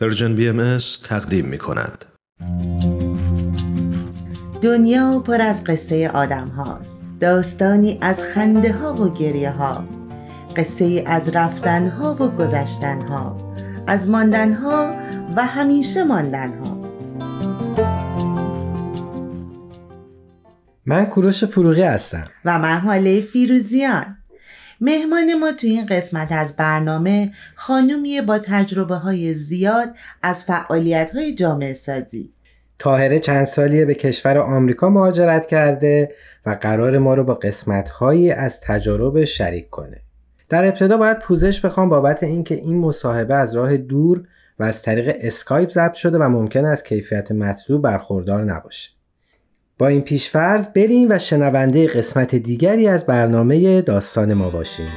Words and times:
Persian 0.00 0.34
BMS 0.34 0.78
تقدیم 1.04 1.44
می 1.44 1.58
کند. 1.58 2.04
دنیا 4.62 5.18
پر 5.18 5.40
از 5.40 5.64
قصه 5.64 6.08
آدم 6.08 6.48
هاست. 6.48 7.02
داستانی 7.20 7.98
از 8.00 8.22
خنده 8.22 8.72
ها 8.72 8.94
و 8.94 9.14
گریه 9.14 9.50
ها. 9.50 9.84
قصه 10.56 11.04
از 11.06 11.36
رفتن 11.36 11.88
ها 11.88 12.14
و 12.14 12.28
گذشتن 12.28 13.00
ها. 13.00 13.54
از 13.86 14.08
ماندن 14.08 14.52
ها 14.52 14.92
و 15.36 15.46
همیشه 15.46 16.04
ماندن 16.04 16.52
ها. 16.52 16.78
من 20.86 21.06
کوروش 21.06 21.44
فروغی 21.44 21.82
هستم. 21.82 22.26
و 22.44 22.58
من 22.58 22.78
هاله 22.78 23.20
فیروزیان. 23.20 24.17
مهمان 24.80 25.34
ما 25.34 25.52
تو 25.52 25.66
این 25.66 25.86
قسمت 25.86 26.32
از 26.32 26.56
برنامه 26.56 27.32
خانومیه 27.54 28.22
با 28.22 28.38
تجربه 28.38 28.96
های 28.96 29.34
زیاد 29.34 29.88
از 30.22 30.44
فعالیت 30.44 31.10
های 31.10 31.34
جامعه 31.34 31.72
سازی. 31.72 32.32
تاهره 32.78 33.18
چند 33.18 33.44
سالیه 33.44 33.84
به 33.84 33.94
کشور 33.94 34.38
آمریکا 34.38 34.88
مهاجرت 34.88 35.46
کرده 35.46 36.14
و 36.46 36.58
قرار 36.60 36.98
ما 36.98 37.14
رو 37.14 37.24
با 37.24 37.34
قسمت 37.34 37.88
هایی 37.88 38.30
از 38.30 38.60
تجارب 38.60 39.24
شریک 39.24 39.70
کنه. 39.70 40.00
در 40.48 40.64
ابتدا 40.64 40.96
باید 40.96 41.18
پوزش 41.18 41.60
بخوام 41.60 41.88
بابت 41.88 42.22
اینکه 42.22 42.54
این 42.54 42.78
مصاحبه 42.78 43.34
از 43.34 43.56
راه 43.56 43.76
دور 43.76 44.22
و 44.58 44.64
از 44.64 44.82
طریق 44.82 45.16
اسکایپ 45.20 45.70
ضبط 45.70 45.94
شده 45.94 46.18
و 46.18 46.28
ممکن 46.28 46.64
است 46.64 46.84
کیفیت 46.84 47.32
مطلوب 47.32 47.82
برخوردار 47.82 48.44
نباشه. 48.44 48.97
با 49.78 49.86
این 49.86 50.00
پیشفرض 50.00 50.72
بریم 50.72 51.08
و 51.10 51.18
شنونده 51.18 51.86
قسمت 51.86 52.34
دیگری 52.34 52.88
از 52.88 53.06
برنامه 53.06 53.82
داستان 53.82 54.34
ما 54.34 54.50
باشیم. 54.50 54.90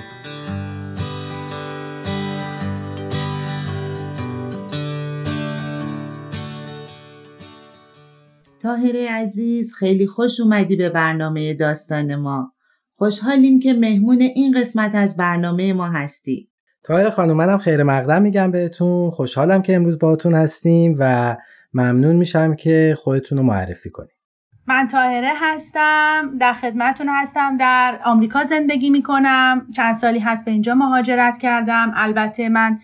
تاهره 8.61 9.11
عزیز 9.11 9.73
خیلی 9.73 10.07
خوش 10.07 10.39
اومدی 10.39 10.75
به 10.75 10.89
برنامه 10.89 11.53
داستان 11.53 12.15
ما. 12.15 12.53
خوشحالیم 12.93 13.59
که 13.59 13.73
مهمون 13.73 14.21
این 14.21 14.61
قسمت 14.61 14.95
از 14.95 15.17
برنامه 15.17 15.73
ما 15.73 15.87
هستی. 15.87 16.49
تاهره 16.83 17.09
خانم 17.09 17.37
منم 17.37 17.57
خیر 17.57 17.83
مقدم 17.83 18.21
میگم 18.21 18.51
بهتون. 18.51 19.11
خوشحالم 19.11 19.61
که 19.61 19.75
امروز 19.75 19.99
باهاتون 19.99 20.33
هستیم 20.33 20.95
و 20.99 21.37
ممنون 21.73 22.15
میشم 22.15 22.55
که 22.55 22.97
خودتون 22.99 23.37
رو 23.37 23.43
معرفی 23.43 23.89
کنیم 23.89 24.20
من 24.67 24.87
تاهره 24.87 25.31
هستم 25.41 26.37
در 26.39 26.53
خدمتتون 26.53 27.09
هستم 27.09 27.57
در 27.57 27.99
آمریکا 28.03 28.43
زندگی 28.43 28.89
می‌کنم. 28.89 29.67
چند 29.75 29.95
سالی 29.95 30.19
هست 30.19 30.45
به 30.45 30.51
اینجا 30.51 30.75
مهاجرت 30.75 31.37
کردم. 31.37 31.91
البته 31.95 32.49
من 32.49 32.79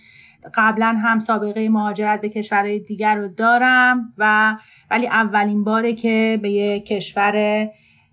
قبلا 0.53 0.95
هم 1.03 1.19
سابقه 1.19 1.69
مهاجرت 1.69 2.21
به 2.21 2.29
کشورهای 2.29 2.79
دیگر 2.79 3.15
رو 3.15 3.27
دارم 3.27 4.13
و 4.17 4.55
ولی 4.91 5.07
اولین 5.07 5.63
باره 5.63 5.93
که 5.93 6.39
به 6.41 6.49
یه 6.49 6.79
کشور 6.79 7.67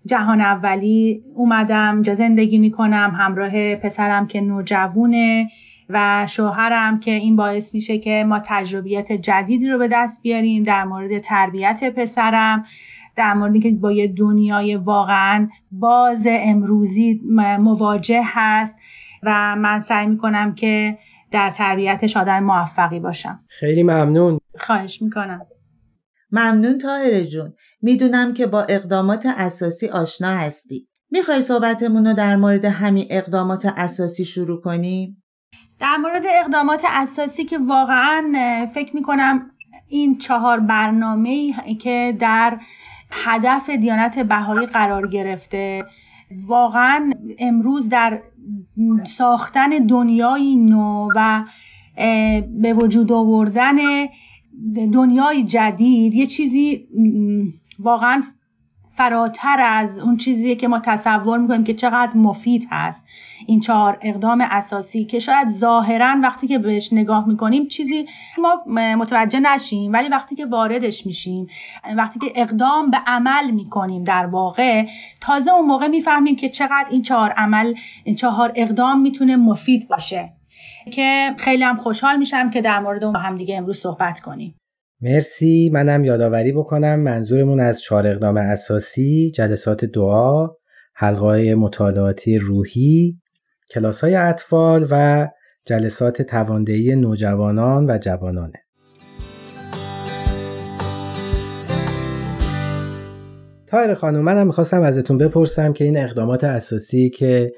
جهان 0.05 0.41
اولی 0.41 1.23
اومدم 1.35 2.01
جا 2.01 2.15
زندگی 2.15 2.57
می‌کنم. 2.57 3.15
همراه 3.17 3.75
پسرم 3.75 4.27
که 4.27 4.41
نوجوونه 4.41 5.49
و 5.89 6.27
شوهرم 6.29 6.99
که 6.99 7.11
این 7.11 7.35
باعث 7.35 7.73
میشه 7.73 7.97
که 7.97 8.25
ما 8.27 8.39
تجربیات 8.45 9.11
جدیدی 9.11 9.69
رو 9.69 9.77
به 9.77 9.87
دست 9.87 10.21
بیاریم 10.21 10.63
در 10.63 10.83
مورد 10.83 11.19
تربیت 11.19 11.93
پسرم. 11.95 12.65
در 13.15 13.33
مورد 13.33 13.59
که 13.59 13.71
با 13.71 13.91
یه 13.91 14.07
دنیای 14.07 14.75
واقعا 14.75 15.49
باز 15.71 16.27
امروزی 16.29 17.21
مواجه 17.59 18.21
هست 18.25 18.75
و 19.23 19.55
من 19.55 19.81
سعی 19.81 20.07
می‌کنم 20.07 20.55
که 20.55 20.97
در 21.31 21.51
تربیتش 21.51 22.17
آدم 22.17 22.43
موفقی 22.43 22.99
باشم. 22.99 23.39
خیلی 23.47 23.83
ممنون. 23.83 24.39
خواهش 24.59 25.01
می‌کنم. 25.01 25.45
ممنون 26.31 26.77
تاهره 26.77 27.25
جون. 27.25 27.53
می‌دونم 27.81 28.33
که 28.33 28.47
با 28.47 28.61
اقدامات 28.61 29.25
اساسی 29.37 29.87
آشنا 29.87 30.27
هستی. 30.27 30.87
می‌خوای 31.11 31.41
صحبتمون 31.41 32.07
رو 32.07 32.13
در 32.13 32.35
مورد 32.35 32.65
همین 32.65 33.07
اقدامات 33.09 33.73
اساسی 33.77 34.25
شروع 34.25 34.61
کنیم؟ 34.61 35.23
در 35.79 35.97
مورد 35.97 36.23
اقدامات 36.25 36.81
اساسی 36.85 37.45
که 37.45 37.57
واقعا 37.57 38.33
فکر 38.73 38.95
می‌کنم 38.95 39.51
این 39.87 40.17
چهار 40.17 40.59
برنامه 40.59 41.53
که 41.81 42.17
در 42.19 42.59
هدف 43.23 43.69
دیانت 43.69 44.19
بهایی 44.19 44.65
قرار 44.67 45.07
گرفته. 45.07 45.85
واقعا 46.47 47.13
امروز 47.39 47.89
در 47.89 48.21
ساختن 49.07 49.69
دنیای 49.69 50.55
نو 50.55 51.09
و 51.15 51.45
به 52.61 52.73
وجود 52.73 53.11
آوردن 53.11 53.75
دنیای 54.93 55.43
جدید 55.43 56.13
یه 56.13 56.25
چیزی 56.25 56.87
واقعا 57.79 58.23
فراتر 58.95 59.59
از 59.59 59.99
اون 59.99 60.17
چیزیه 60.17 60.55
که 60.55 60.67
ما 60.67 60.79
تصور 60.79 61.37
می‌کنیم 61.37 61.63
که 61.63 61.73
چقدر 61.73 62.11
مفید 62.15 62.67
هست. 62.71 63.05
این 63.47 63.59
چهار 63.59 63.97
اقدام 64.01 64.47
اساسی 64.51 65.05
که 65.05 65.19
شاید 65.19 65.47
ظاهرا 65.47 66.15
وقتی 66.23 66.47
که 66.47 66.57
بهش 66.57 66.93
نگاه 66.93 67.27
می‌کنیم 67.27 67.67
چیزی 67.67 68.05
ما 68.37 68.73
متوجه 68.95 69.39
نشیم 69.39 69.93
ولی 69.93 70.09
وقتی 70.09 70.35
که 70.35 70.45
واردش 70.45 71.05
میشیم 71.05 71.47
وقتی 71.95 72.19
که 72.19 72.31
اقدام 72.35 72.89
به 72.89 72.97
عمل 73.07 73.51
می‌کنیم 73.51 74.03
در 74.03 74.25
واقع 74.25 74.85
تازه 75.21 75.51
اون 75.51 75.65
موقع 75.65 75.87
می‌فهمیم 75.87 76.35
که 76.35 76.49
چقدر 76.49 76.87
این 76.89 77.01
چهار 77.01 77.31
عمل 77.31 77.73
این 78.03 78.15
چهار 78.15 78.51
اقدام 78.55 79.01
می‌تونه 79.01 79.35
مفید 79.35 79.87
باشه. 79.87 80.33
که 80.91 81.35
خیلی 81.37 81.63
هم 81.63 81.75
خوشحال 81.75 82.17
میشم 82.17 82.49
که 82.49 82.61
در 82.61 82.79
مورد 82.79 83.03
اون 83.03 83.13
با 83.13 83.19
هم 83.19 83.37
دیگه 83.37 83.57
امروز 83.57 83.79
صحبت 83.79 84.19
کنیم. 84.19 84.55
مرسی. 85.01 85.69
منم 85.73 86.03
یادآوری 86.03 86.51
بکنم 86.51 86.99
منظورمون 86.99 87.59
از 87.59 87.81
چهار 87.81 88.07
اقدام 88.07 88.37
اساسی 88.37 89.31
جلسات 89.31 89.85
دعا 89.85 90.49
حلقه 90.93 91.55
مطالعاتی 91.55 92.37
روحی 92.37 93.19
کلاس 93.71 94.03
های 94.03 94.15
اطفال 94.15 94.87
و 94.89 95.27
جلسات 95.65 96.21
تواندهی 96.21 96.95
نوجوانان 96.95 97.89
و 97.89 97.97
جوانانه. 97.97 98.65
تایر 103.67 103.93
خانم 103.93 104.21
منم 104.21 104.47
می‌خواستم 104.47 104.81
ازتون 104.81 105.17
بپرسم 105.17 105.73
که 105.73 105.83
این 105.83 105.97
اقدامات 105.97 106.43
اساسی 106.43 107.09
که 107.09 107.53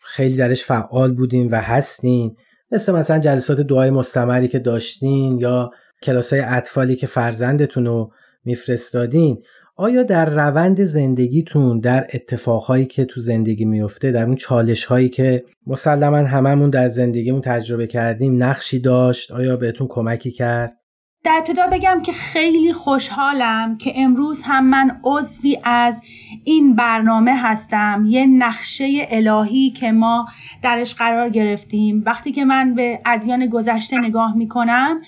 خیلی 0.00 0.36
درش 0.36 0.64
فعال 0.64 1.14
بودین 1.14 1.48
و 1.50 1.56
هستین 1.56 2.36
مثل 2.72 2.92
مثلا 2.92 3.18
جلسات 3.18 3.60
دعای 3.60 3.90
مستمری 3.90 4.48
که 4.48 4.58
داشتین 4.58 5.38
یا 5.38 5.70
کلاس 6.02 6.32
های 6.32 6.42
اطفالی 6.42 6.96
که 6.96 7.06
فرزندتون 7.06 7.86
رو 7.86 8.12
میفرستادین 8.44 9.42
آیا 9.76 10.02
در 10.02 10.30
روند 10.30 10.84
زندگیتون 10.84 11.80
در 11.80 12.06
اتفاقهایی 12.14 12.86
که 12.86 13.04
تو 13.04 13.20
زندگی 13.20 13.64
میفته 13.64 14.12
در 14.12 14.24
اون 14.24 14.34
چالش 14.34 14.84
هایی 14.84 15.08
که 15.08 15.44
مسلما 15.66 16.16
هممون 16.16 16.70
در 16.70 16.88
زندگیمون 16.88 17.40
تجربه 17.40 17.86
کردیم 17.86 18.42
نقشی 18.42 18.78
داشت؟ 18.80 19.32
آیا 19.32 19.56
بهتون 19.56 19.86
کمکی 19.88 20.30
کرد؟ 20.30 20.79
در 21.24 21.36
ابتدا 21.38 21.66
بگم 21.66 22.02
که 22.02 22.12
خیلی 22.12 22.72
خوشحالم 22.72 23.78
که 23.78 23.92
امروز 23.96 24.42
هم 24.42 24.66
من 24.66 25.00
عضوی 25.04 25.58
از 25.64 26.02
این 26.44 26.74
برنامه 26.74 27.34
هستم 27.34 28.04
یه 28.08 28.26
نقشه 28.26 29.08
الهی 29.10 29.70
که 29.70 29.92
ما 29.92 30.28
درش 30.62 30.94
قرار 30.94 31.28
گرفتیم. 31.28 32.02
وقتی 32.06 32.32
که 32.32 32.44
من 32.44 32.74
به 32.74 33.00
ادیان 33.06 33.46
گذشته 33.46 33.98
نگاه 33.98 34.36
می‌کنم 34.36 35.00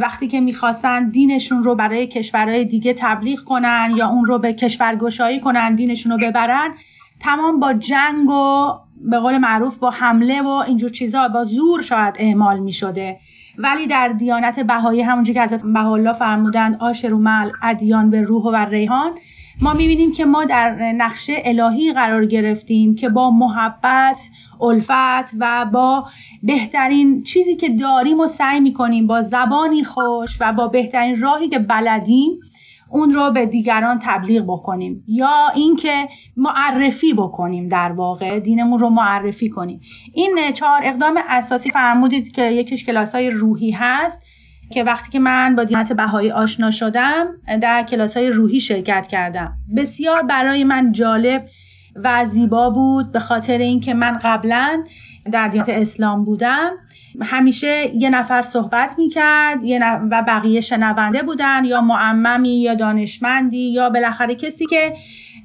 وقتی 0.00 0.28
که 0.28 0.40
می‌خواستن 0.40 1.08
دینشون 1.10 1.62
رو 1.62 1.74
برای 1.74 2.06
کشورهای 2.06 2.64
دیگه 2.64 2.94
تبلیغ 2.98 3.40
کنن 3.40 3.94
یا 3.96 4.08
اون 4.08 4.24
رو 4.24 4.38
به 4.38 4.52
کشورگشایی 4.52 5.40
کنن 5.40 5.74
دینشون 5.74 6.12
رو 6.12 6.18
ببرن 6.18 6.74
تمام 7.20 7.60
با 7.60 7.72
جنگ 7.72 8.30
و 8.30 8.72
به 9.10 9.18
قول 9.18 9.38
معروف 9.38 9.78
با 9.78 9.90
حمله 9.90 10.42
و 10.42 10.48
اینجور 10.48 10.90
چیزا 10.90 11.28
با 11.28 11.44
زور 11.44 11.82
شاید 11.82 12.14
اعمال 12.18 12.58
می‌شده. 12.58 13.20
ولی 13.58 13.86
در 13.86 14.08
دیانت 14.08 14.60
بهایی 14.60 15.02
همونجور 15.02 15.34
که 15.34 15.42
حضرت 15.42 15.62
بهاءالله 15.62 16.12
فرمودند 16.12 16.76
آشرومل 16.80 17.50
ادیان 17.62 18.10
به 18.10 18.22
روح 18.22 18.42
و 18.42 18.56
ریحان 18.56 19.12
ما 19.60 19.72
می‌بینیم 19.72 20.12
که 20.12 20.24
ما 20.24 20.44
در 20.44 20.92
نقشه 20.92 21.42
الهی 21.44 21.92
قرار 21.92 22.26
گرفتیم 22.26 22.94
که 22.94 23.08
با 23.08 23.30
محبت 23.30 24.18
الفت 24.60 25.34
و 25.38 25.66
با 25.72 26.06
بهترین 26.42 27.22
چیزی 27.22 27.56
که 27.56 27.68
داریم 27.68 28.20
و 28.20 28.26
سعی 28.26 28.60
می‌کنیم 28.60 29.06
با 29.06 29.22
زبانی 29.22 29.84
خوش 29.84 30.36
و 30.40 30.52
با 30.52 30.68
بهترین 30.68 31.20
راهی 31.20 31.48
که 31.48 31.58
بلدیم 31.58 32.40
اون 32.94 33.12
رو 33.12 33.30
به 33.30 33.46
دیگران 33.46 33.98
تبلیغ 34.02 34.44
بکنیم 34.44 35.04
یا 35.08 35.48
اینکه 35.54 36.08
معرفی 36.36 37.12
بکنیم 37.12 37.68
در 37.68 37.92
واقع 37.92 38.40
دینمون 38.40 38.78
رو 38.78 38.90
معرفی 38.90 39.48
کنیم. 39.50 39.80
این 40.14 40.38
چهار 40.54 40.80
اقدام 40.84 41.20
اساسی 41.28 41.70
فرمودید 41.70 42.32
که 42.32 42.42
یکیش 42.42 42.84
کلاس 42.84 43.14
های 43.14 43.30
روحی 43.30 43.70
هست 43.70 44.20
که 44.70 44.84
وقتی 44.84 45.10
که 45.10 45.18
من 45.18 45.56
با 45.56 45.64
دیانت 45.64 45.92
بهایی 45.92 46.30
آشنا 46.30 46.70
شدم 46.70 47.26
در 47.62 47.82
کلاس 47.82 48.16
های 48.16 48.30
روحی 48.30 48.60
شرکت 48.60 49.06
کردم. 49.06 49.52
بسیار 49.76 50.22
برای 50.22 50.64
من 50.64 50.92
جالب 50.92 51.48
و 51.96 52.26
زیبا 52.26 52.70
بود 52.70 53.12
به 53.12 53.18
خاطر 53.20 53.58
اینکه 53.58 53.94
من 53.94 54.18
قبلا 54.22 54.84
در 55.32 55.48
دینت 55.48 55.68
اسلام 55.68 56.24
بودم. 56.24 56.70
همیشه 57.22 57.90
یه 57.94 58.10
نفر 58.10 58.42
صحبت 58.42 58.94
می‌کرد 58.98 59.58
و 60.10 60.22
بقیه 60.26 60.60
شنونده 60.60 61.22
بودن 61.22 61.64
یا 61.64 61.80
معممی 61.80 62.60
یا 62.60 62.74
دانشمندی 62.74 63.72
یا 63.72 63.90
بالاخره 63.90 64.34
کسی 64.34 64.66
که 64.66 64.94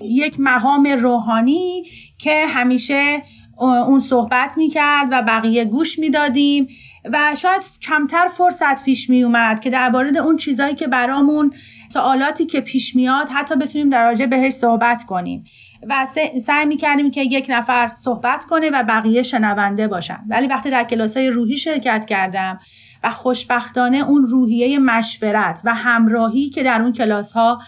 یک 0.01 0.35
مقام 0.39 0.87
روحانی 0.87 1.83
که 2.17 2.45
همیشه 2.47 3.21
اون 3.57 3.99
صحبت 3.99 4.57
می‌کرد 4.57 5.07
و 5.11 5.23
بقیه 5.23 5.65
گوش 5.65 5.99
می‌دادیم. 5.99 6.67
و 7.13 7.35
شاید 7.37 7.61
کمتر 7.81 8.27
فرصت 8.27 8.83
پیش 8.83 9.09
میومد 9.09 9.59
که 9.59 9.69
درباره 9.69 10.17
اون 10.17 10.37
چیزهایی 10.37 10.75
که 10.75 10.87
برامون 10.87 11.53
سوالاتی 11.93 12.45
که 12.45 12.61
پیش 12.61 12.95
میاد 12.95 13.27
حتی 13.29 13.55
بتونیم 13.55 13.89
در 13.89 14.03
راجع 14.03 14.25
بهش 14.25 14.53
صحبت 14.53 15.03
کنیم. 15.03 15.43
و 15.87 16.07
سعی 16.45 16.65
می‌کردیم 16.65 17.11
که 17.11 17.21
یک 17.21 17.45
نفر 17.49 17.87
صحبت 17.87 18.45
کنه 18.45 18.69
و 18.69 18.83
بقیه 18.83 19.23
شنونده 19.23 19.87
باشن. 19.87 20.19
ولی 20.29 20.47
وقتی 20.47 20.69
در 20.69 20.83
کلاس 20.83 21.17
های 21.17 21.29
روحی 21.29 21.57
شرکت 21.57 22.05
کردم 22.05 22.59
و 23.04 23.10
خوشبختانه 23.10 23.98
اون 23.98 24.28
روحیه 24.28 24.80
مشورت 24.80 25.62
و 25.63 25.74
همراهی 25.74 26.50
که 26.50 26.63
در 26.63 26.81
اون 26.81 26.94
کلاس 26.94 27.31
ها 27.31 27.60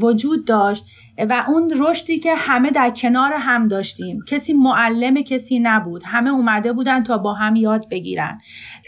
وجود 0.00 0.44
داشت 0.46 0.84
و 1.18 1.44
اون 1.48 1.72
رشدی 1.76 2.18
که 2.18 2.34
همه 2.34 2.70
در 2.70 2.90
کنار 2.90 3.32
هم 3.32 3.68
داشتیم. 3.68 4.20
کسی 4.28 4.52
معلم 4.52 5.22
کسی 5.22 5.58
نبود. 5.58 6.02
همه 6.04 6.30
اومده 6.30 6.72
بودن 6.72 7.04
تا 7.04 7.18
با 7.18 7.34
هم 7.34 7.56
یاد 7.56 7.88
بگیرن. 7.90 8.40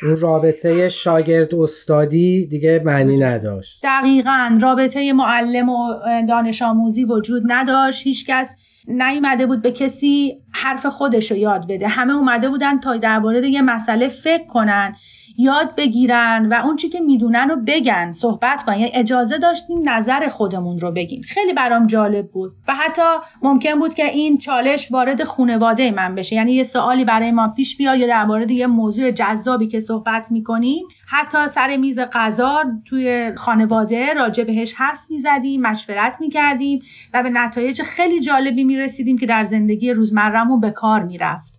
اون 0.03 0.17
رابطه 0.17 0.89
شاگرد 0.89 1.55
استادی 1.55 2.47
دیگه 2.47 2.83
معنی 2.85 3.19
نداشت. 3.19 3.81
دقیقا. 3.83 4.59
رابطه 4.61 5.13
معلم 5.13 5.69
و 5.69 5.95
دانش 6.29 6.63
آموزی 6.63 7.05
وجود 7.05 7.43
نداشت. 7.47 8.03
هیچکس 8.03 8.51
نیومده 8.89 9.47
بود 9.47 9.63
به 9.63 9.73
کسی 9.73 10.43
حرف 10.53 10.87
خودش 10.87 11.31
رو 11.31 11.37
یاد 11.37 11.67
بده. 11.69 11.89
همه 11.89 12.13
اومده 12.13 12.49
بودن 12.49 12.81
تا 12.81 12.97
درباره 12.97 13.49
یه 13.49 13.63
مسئله 13.63 14.09
فکر 14.09 14.47
کنن. 14.47 14.97
یاد 15.41 15.75
بگیرن 15.77 16.49
و 16.51 16.67
اون 16.67 16.77
چی 16.77 16.89
که 16.89 17.01
می‌دونن 17.01 17.49
رو 17.49 17.57
بگن 17.67 18.13
صحبت 18.13 18.63
کنن. 18.63 18.79
یعنی 18.79 18.93
اجازه 18.95 19.39
داشتیم 19.39 19.89
نظر 19.89 20.29
خودمون 20.29 20.79
رو 20.79 20.93
بگیم. 20.93 21.23
خیلی 21.23 21.53
برام 21.53 21.87
جالب 21.87 22.31
بود. 22.31 22.53
و 22.69 22.75
حتی 22.75 23.03
ممکن 23.43 23.79
بود 23.79 23.95
که 23.95 24.05
این 24.05 24.39
چالش 24.39 24.93
وارد 24.93 25.25
خانواده 25.25 25.91
من 25.91 26.15
بشه. 26.15 26.37
یعنی 26.37 26.53
یه 26.53 26.63
سوالی 26.63 27.05
برای 27.05 27.31
ما 27.31 27.49
پیش 27.49 27.77
بیاد 27.77 27.99
یا 27.99 28.07
درباره 28.07 28.53
یه 28.53 28.67
موضوع 28.67 29.11
جذابی 29.11 29.67
که 29.67 29.81
صحبت 29.81 30.31
می‌کنیم. 30.31 30.87
حتی 31.07 31.49
سر 31.49 31.77
میز 31.77 31.99
غذا 32.13 32.65
توی 32.85 33.33
خانواده 33.37 34.15
راجع 34.15 34.45
بهش 34.45 34.75
حرف 34.77 34.99
می‌زدیم 35.11 35.63
مشورت 35.63 36.17
می‌کردیم 36.21 36.81
و 37.15 37.23
به 37.23 37.31
نتایج 37.31 37.83
خیلی 37.83 38.21
جالبی 38.21 38.65
می‌رسیدیم 38.65 39.19
که 39.19 39.27
در 39.27 39.45
زندگی 39.45 39.93
روزمرهمون 39.93 40.61
به 40.61 40.71
کار 40.71 41.03
می‌رفت. 41.03 41.58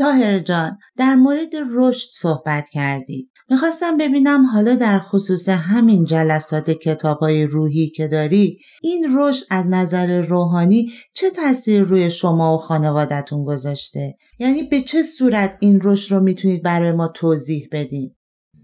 تاهر 0.00 0.38
جان 0.38 0.78
در 0.96 1.14
مورد 1.14 1.50
رشد 1.72 2.08
صحبت 2.12 2.68
کردی 2.68 3.30
می‌خواستم 3.50 3.96
ببینم 3.96 4.46
حالا 4.46 4.74
در 4.74 4.98
خصوص 4.98 5.48
همین 5.48 6.04
جلسات 6.04 6.70
کتاب 6.70 7.18
های 7.18 7.46
روحی 7.46 7.90
که 7.90 8.08
داری 8.08 8.58
این 8.82 9.16
رشد 9.18 9.46
از 9.50 9.66
نظر 9.66 10.20
روحانی 10.20 10.92
چه 11.14 11.30
تاثیر 11.30 11.82
روی 11.82 12.10
شما 12.10 12.54
و 12.54 12.58
خانوادتون 12.58 13.44
گذاشته؟ 13.44 14.16
یعنی 14.38 14.62
به 14.62 14.80
چه 14.80 15.02
صورت 15.02 15.56
این 15.60 15.80
رشد 15.84 16.14
رو 16.14 16.20
می‌تونید 16.20 16.62
برای 16.62 16.92
ما 16.92 17.08
توضیح 17.08 17.68
بدین؟ 17.72 18.14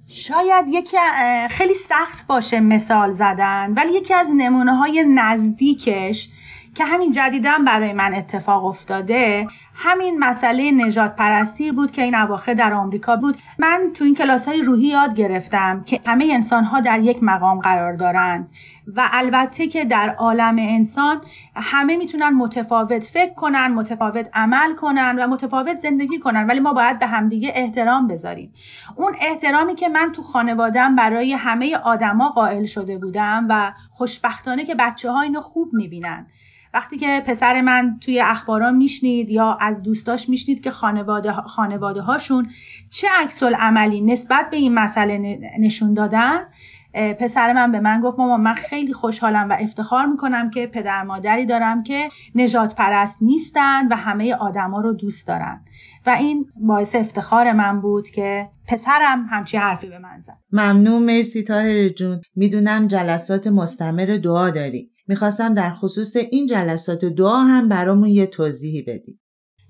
شاید 0.08 0.64
یکی 0.68 0.96
خیلی 1.50 1.74
سخت 1.74 2.26
باشه 2.26 2.60
مثال 2.60 3.12
زدن 3.12 3.74
ولی 3.76 3.92
یکی 3.92 4.14
از 4.14 4.28
نمونه 4.36 4.76
های 4.76 5.04
نزدیکش 5.14 6.28
که 6.76 6.84
همین 6.84 7.10
جدیدم 7.10 7.64
برای 7.64 7.92
من 7.92 8.14
اتفاق 8.14 8.64
افتاده 8.64 9.46
همین 9.74 10.18
مسئله 10.18 10.70
نجات 10.70 11.16
پرستی 11.16 11.72
بود 11.72 11.92
که 11.92 12.02
این 12.02 12.14
اواخر 12.14 12.54
در 12.54 12.72
آمریکا 12.74 13.16
بود. 13.16 13.38
من 13.58 13.90
تو 13.94 14.04
این 14.04 14.14
کلاس 14.14 14.48
های 14.48 14.62
روحی 14.62 14.86
یاد 14.86 15.14
گرفتم 15.14 15.82
که 15.86 16.00
همه 16.06 16.28
انسان 16.32 16.64
ها 16.64 16.80
در 16.80 17.00
یک 17.00 17.18
مقام 17.22 17.60
قرار 17.60 17.92
دارند 17.92 18.48
و 18.86 19.08
البته 19.12 19.66
که 19.66 19.84
در 19.84 20.14
عالم 20.14 20.56
انسان 20.58 21.20
همه 21.54 21.96
می‌تونن 21.96 22.28
متفاوت 22.28 23.04
فکر 23.04 23.34
کنن 23.34 23.66
متفاوت 23.66 24.28
عمل 24.34 24.74
کنن 24.74 25.16
و 25.18 25.26
متفاوت 25.26 25.78
زندگی 25.78 26.18
کنن 26.18 26.46
ولی 26.46 26.60
ما 26.60 26.72
باید 26.72 26.98
به 26.98 27.06
همدیگه 27.06 27.52
احترام 27.54 28.08
بذاریم. 28.08 28.52
اون 28.96 29.16
احترامی 29.20 29.74
که 29.74 29.88
من 29.88 30.12
تو 30.12 30.22
خانوادم 30.22 30.96
برای 30.96 31.32
همه 31.32 31.76
آدما 31.76 32.28
قائل 32.28 32.64
شده 32.66 32.98
بودم 32.98 33.46
و 33.50 33.72
خوشبختانه 33.90 34.64
که 34.64 34.74
بچه 34.74 35.10
ها 35.10 35.20
اینو 35.20 35.40
خوب 35.40 35.74
می‌بینن. 35.74 36.26
وقتی 36.76 36.96
که 36.96 37.22
پسر 37.26 37.60
من 37.60 37.98
توی 38.00 38.20
اخبارا 38.20 38.70
میشنید 38.70 39.30
یا 39.30 39.58
از 39.60 39.82
دوستاش 39.82 40.28
میشنید 40.28 40.62
که 40.62 40.70
خانواده, 40.70 41.32
خانواده 41.32 42.00
هاشون 42.00 42.48
چه 42.90 43.08
عکس 43.12 43.42
عملی 43.42 44.00
نسبت 44.00 44.50
به 44.50 44.56
این 44.56 44.74
مسئله 44.74 45.38
نشون 45.58 45.94
دادن 45.94 46.38
پسر 46.94 47.52
من 47.52 47.72
به 47.72 47.80
من 47.80 48.00
گفت 48.00 48.18
ماما 48.18 48.36
من 48.36 48.54
خیلی 48.54 48.92
خوشحالم 48.92 49.50
و 49.50 49.56
افتخار 49.60 50.06
می‌کنم 50.06 50.50
که 50.50 50.66
پدر 50.66 51.02
مادری 51.02 51.46
دارم 51.46 51.82
که 51.82 52.08
نجات 52.34 52.74
پرست 52.74 53.16
نیستن 53.20 53.88
و 53.88 53.96
همه 53.96 54.34
آدما 54.34 54.80
رو 54.80 54.92
دوست 54.92 55.26
دارن. 55.26 55.60
و 56.06 56.10
این 56.10 56.46
باعث 56.56 56.94
افتخار 56.94 57.52
من 57.52 57.80
بود 57.80 58.10
که 58.10 58.48
پسرم 58.68 59.26
همچی 59.30 59.56
حرفی 59.56 59.86
به 59.86 59.98
من 59.98 60.20
زد. 60.20 60.38
ممنون 60.52 61.02
مرسی 61.02 61.42
تاهر 61.42 61.88
جون. 61.88 62.20
می‌دونم 62.36 62.86
جلسات 62.86 63.46
مستمر 63.46 64.18
دعا 64.22 64.50
داری. 64.50 64.90
می‌خواستم 65.08 65.54
در 65.54 65.70
خصوص 65.70 66.16
این 66.16 66.46
جلسات 66.46 67.04
دعا 67.04 67.38
هم 67.38 67.68
برامون 67.68 68.08
یه 68.08 68.26
توضیحی 68.26 68.82
بدیم 68.82 69.20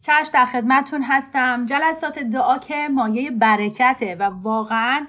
چشم 0.03 0.31
در 0.35 0.47
خدمتتون 0.47 1.03
هستم. 1.03 1.67
جلسات 1.67 2.19
دعا 2.19 2.59
که 2.59 2.89
مایه 2.89 3.31
برکته 3.31 4.17
و 4.21 4.23
واقعا 4.23 5.07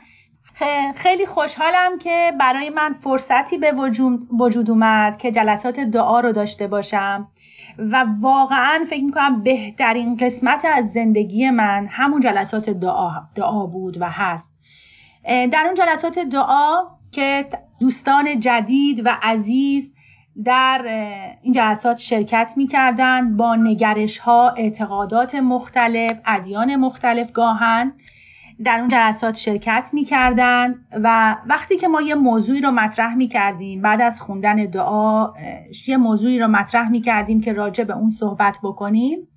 خیلی 0.95 1.25
خوشحالم 1.25 1.97
که 1.99 2.33
برای 2.39 2.69
من 2.69 2.93
فرصتی 2.93 3.57
به 3.57 3.71
وجود 4.39 4.69
اومد 4.69 5.17
که 5.17 5.31
جلسات 5.31 5.79
دعا 5.79 6.19
رو 6.19 6.31
داشته 6.31 6.67
باشم 6.67 7.27
و 7.77 8.05
واقعا 8.19 8.85
فکر 8.89 9.03
می‌کنم 9.03 9.43
بهترین 9.43 10.17
قسمت 10.17 10.65
از 10.65 10.91
زندگی 10.91 11.49
من 11.49 11.87
همون 11.89 12.21
جلسات 12.21 12.69
دعا, 12.69 13.11
دعا 13.35 13.65
بود 13.65 14.01
و 14.01 14.09
هست. 14.09 14.51
در 15.23 15.63
اون 15.65 15.75
جلسات 15.75 16.19
دعا 16.19 16.75
که 17.11 17.45
دوستان 17.79 18.39
جدید 18.39 19.05
و 19.05 19.17
عزیز 19.21 19.93
در 20.43 20.81
این 21.41 21.53
جلسات 21.53 21.97
شرکت 21.97 22.53
می 22.55 22.67
کردن 22.67 23.37
با 23.37 23.55
نگرش 23.55 24.17
ها 24.17 24.49
اعتقادات 24.49 25.35
مختلف 25.35 26.19
ادیان 26.25 26.75
مختلف 26.75 27.31
گاهن. 27.31 27.93
در 28.63 28.79
اون 28.79 28.89
جلسات 28.89 29.35
شرکت 29.35 29.89
می 29.93 30.03
کردن 30.03 30.75
و 30.91 31.35
وقتی 31.47 31.77
که 31.77 31.87
ما 31.87 32.01
یه 32.01 32.15
موضوعی 32.15 32.61
رو 32.61 32.71
مطرح 32.71 33.15
می 33.15 33.27
کردیم 33.27 33.81
بعد 33.81 34.01
از 34.01 34.21
خوندن 34.21 34.55
دعا 34.55 35.33
یه 35.87 35.97
موضوعی 35.97 36.39
رو 36.39 36.47
مطرح 36.47 36.89
می 36.89 37.01
کردیم 37.01 37.41
که 37.41 37.53
راجع 37.53 37.83
به 37.83 37.93
اون 37.93 38.09
صحبت 38.09 38.57
بکنیم. 38.63 39.27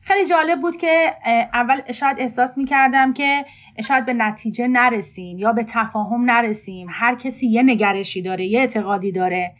خیلی 0.00 0.28
جالب 0.28 0.60
بود 0.60 0.76
که 0.76 1.14
اول 1.54 1.92
شاید 1.92 2.16
احساس 2.20 2.58
می 2.58 2.64
کردم 2.64 3.12
که 3.12 3.44
شاید 3.84 4.06
به 4.06 4.12
نتیجه 4.12 4.68
نرسیم 4.68 5.38
یا 5.38 5.52
به 5.52 5.64
تفاهم 5.64 6.30
نرسیم. 6.30 6.86
هر 6.90 7.14
کسی 7.14 7.46
یه 7.46 7.62
نگرشی 7.62 8.22
داره 8.22 8.46
یه 8.46 8.60
اعتقادی 8.60 9.12
داره. 9.12 9.54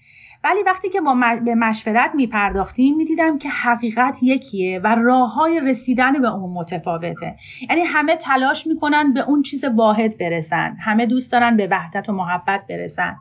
ولی 0.48 0.62
وقتی 0.62 0.88
که 0.88 1.00
ما 1.00 1.36
به 1.44 1.54
مشورت 1.54 2.10
می 2.14 2.26
پرداختیم 2.26 2.96
می 2.96 3.04
دیدم 3.04 3.38
که 3.38 3.48
حقیقت 3.48 4.18
یکیه 4.22 4.80
و 4.80 4.94
راه 4.94 5.34
های 5.34 5.60
رسیدن 5.60 6.22
به 6.22 6.28
اون 6.28 6.50
متفاوته. 6.50 7.36
یعنی 7.70 7.82
همه 7.82 8.16
تلاش 8.16 8.66
می‌کنن 8.66 9.12
به 9.12 9.20
اون 9.20 9.42
چیز 9.42 9.64
واحد 9.64 10.18
برسن. 10.18 10.76
همه 10.80 11.06
دوست 11.06 11.32
دارن 11.32 11.56
به 11.56 11.68
وحدت 11.70 12.08
و 12.08 12.12
محبت 12.12 12.66
برسن. 12.68 13.16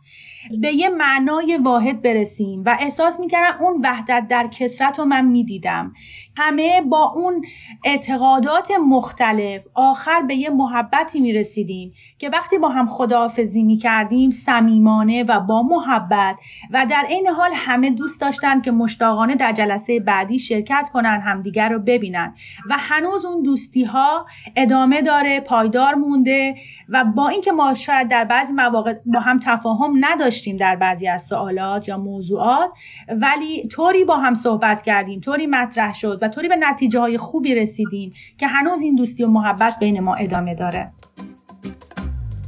به 0.62 0.74
یه 0.74 0.90
معنای 0.90 1.58
واحد 1.58 2.02
برسیم 2.02 2.64
و 2.66 2.78
احساس 2.80 3.20
می‌کردم 3.20 3.66
اون 3.66 3.82
وحدت 3.84 4.28
در 4.30 4.48
کسرت 4.48 5.00
رو 5.00 5.06
من 5.06 5.26
می‌دیدم. 5.26 5.94
همه 6.38 6.82
با 6.82 7.14
اون 7.16 7.46
اعتقادات 7.84 8.72
مختلف 8.88 9.62
آخر 9.74 10.22
به 10.22 10.36
یه 10.36 10.50
محبتی 10.50 11.20
می‌رسیدیم 11.20 11.94
که 12.18 12.30
وقتی 12.30 12.58
با 12.58 12.70
هم 12.70 12.88
خداحافظی 12.88 13.64
می‌کردیم 13.64 14.32
صمیمانه 14.32 15.24
و 15.24 15.40
با 15.40 15.64
محبت 15.64 16.36
و 16.72 16.86
در 16.90 17.06
عین 17.10 17.28
حال 17.28 17.52
همه 17.54 17.90
دوست 17.90 18.22
داشتن 18.22 18.62
که 18.62 18.72
مشتاقانه 18.72 19.36
در 19.36 19.52
جلسه 19.52 20.00
بعدی 20.00 20.40
شرکت 20.40 20.90
کنن 20.94 21.22
همدیگر 21.26 21.70
رو 21.70 21.80
ببینن. 21.80 22.36
و 22.70 22.76
هنوز 22.78 23.26
اون 23.26 23.44
دوستی 23.44 23.84
ها 23.84 24.26
ادامه 24.56 25.02
داره 25.02 25.40
پایدار 25.40 25.96
مونده 25.96 26.56
و 26.90 27.06
با 27.16 27.28
اینکه 27.28 27.52
ما 27.52 27.74
شاید 27.74 28.08
در 28.08 28.26
بعضی 28.26 28.54
مواقع 28.54 28.94
با 29.06 29.20
هم 29.20 29.40
تفاهم 29.40 30.06
نداشتیم 30.38 30.58
در 30.58 30.76
بعضی 30.76 31.08
از 31.08 31.24
سوالات 31.24 31.88
یا 31.88 31.98
موضوعات 31.98 32.70
ولی 33.10 33.68
طوری 33.68 34.04
با 34.04 34.18
هم 34.18 34.36
صحبت 34.36 34.82
کردیم 34.82 35.20
طوری 35.20 35.48
مطرح 35.48 35.94
شد 35.94 36.20
و 36.22 36.28
طوری 36.28 36.48
به 36.48 36.56
نتیجه 36.56 37.00
های 37.00 37.18
خوبی 37.18 37.56
رسیدیم 37.56 38.14
که 38.38 38.48
هنوز 38.48 38.82
این 38.82 38.96
دوستی 38.96 39.24
و 39.24 39.28
محبت 39.28 39.80
بین 39.80 40.00
ما 40.00 40.16
ادامه 40.16 40.56
داره. 40.56 40.92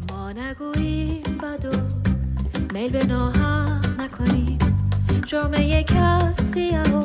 ما 0.09 0.33
میل 2.73 2.91
به 2.91 3.05
نکنیم. 3.99 4.57
جرم 5.25 5.53
یک 5.53 5.87
کسی 5.87 6.69
و 6.69 7.01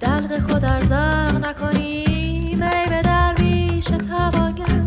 دلق 0.00 0.38
خود 0.38 0.64
ارزق 0.64 1.46
نکنیم. 1.46 2.62
ای 2.62 2.86
به 2.86 3.02
درویش 3.02 3.84
توانگر 3.84 4.82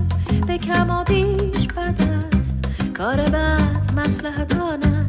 به 0.47 0.57
کم 0.57 0.89
و 0.89 1.03
بیش 1.03 1.67
بد 1.67 2.01
است. 2.01 2.57
کار 2.93 3.15
بد 3.15 3.89
مسلحتان 3.95 4.83
است. 4.83 5.08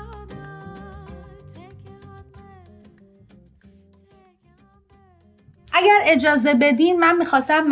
حق 5.81 6.01
اجازه 6.05 6.53
بدین 6.53 6.99
من 6.99 7.17
می‌خواستم 7.17 7.69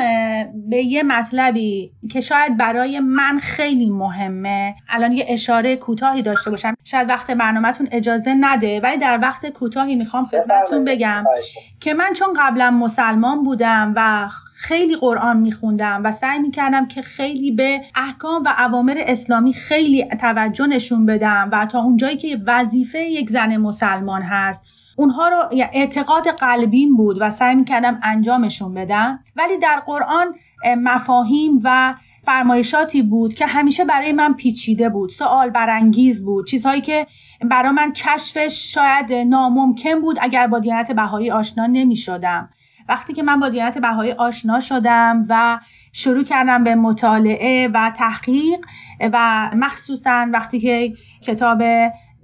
به 0.69 0.77
یه 0.77 1.03
مطلبی 1.03 1.91
که 2.11 2.21
شاید 2.21 2.57
برای 2.57 2.99
من 2.99 3.39
خیلی 3.39 3.89
مهمه 3.89 4.75
الان 4.89 5.11
یه 5.11 5.25
اشاره 5.29 5.75
کوتاهی 5.75 6.21
داشته 6.21 6.49
باشم. 6.49 6.75
شاید 6.83 7.09
وقت 7.09 7.31
برنامهتون 7.31 7.87
اجازه 7.91 8.33
نده 8.39 8.79
ولی 8.79 8.97
در 8.97 9.19
وقت 9.21 9.49
کوتاهی 9.49 9.95
می‌خوام 9.95 10.25
خدمتتون 10.25 10.85
بگم 10.85 11.23
که 11.79 11.93
من 11.93 12.13
چون 12.13 12.27
قبلا 12.37 12.71
مسلمان 12.71 13.43
بودم 13.43 13.93
و 13.95 14.29
خیلی 14.55 14.95
قرآن 14.95 15.37
میخوندم 15.37 16.01
و 16.03 16.11
سعی 16.11 16.39
می‌کردم 16.39 16.87
که 16.87 17.01
خیلی 17.01 17.51
به 17.51 17.81
احکام 17.95 18.43
و 18.43 18.53
اوامر 18.57 19.03
اسلامی 19.07 19.53
خیلی 19.53 20.05
توجه 20.21 20.67
نشون 20.67 21.05
بدم 21.05 21.49
و 21.51 21.65
تا 21.65 21.79
اونجایی 21.79 22.17
که 22.17 22.41
وظیفه 22.47 22.99
یک 22.99 23.29
زن 23.29 23.57
مسلمان 23.57 24.21
هست 24.21 24.78
اونها 24.99 25.27
رو 25.27 25.49
اعتقاد 25.51 26.27
قلبیم 26.27 26.97
بود 26.97 27.17
و 27.19 27.31
سعی 27.31 27.55
می‌کردم 27.55 27.99
انجامشون 28.03 28.73
بدم. 28.73 29.19
ولی 29.35 29.57
در 29.57 29.79
قرآن 29.85 30.35
مفاهیم 30.77 31.59
و 31.63 31.95
فرمایشاتی 32.25 33.01
بود 33.01 33.33
که 33.33 33.45
همیشه 33.45 33.85
برای 33.85 34.11
من 34.11 34.33
پیچیده 34.33 34.89
بود 34.89 35.09
سوال 35.09 35.49
برانگیز 35.49 36.25
بود 36.25 36.47
چیزهایی 36.47 36.81
که 36.81 37.07
برای 37.41 37.71
من 37.71 37.93
کشفش 37.93 38.73
شاید 38.73 39.13
ناممکن 39.13 40.01
بود 40.01 40.17
اگر 40.21 40.47
با 40.47 40.59
دیانت 40.59 40.91
بهایی 40.91 41.31
آشنا 41.31 41.65
نمی 41.65 41.95
شدم 41.95 42.49
وقتی 42.89 43.13
که 43.13 43.23
من 43.23 43.39
با 43.39 43.49
دیانت 43.49 43.77
بهایی 43.77 44.11
آشنا 44.11 44.59
شدم 44.59 45.25
و 45.29 45.59
شروع 45.93 46.23
کردم 46.23 46.63
به 46.63 46.75
مطالعه 46.75 47.67
و 47.67 47.91
تحقیق 47.97 48.59
و 48.99 49.49
مخصوصا 49.53 50.27
وقتی 50.33 50.59
که 50.59 50.93
کتاب 51.21 51.61